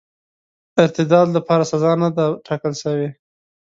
[0.83, 3.09] ارتداد لپاره سزا نه ده ټاکله سوې.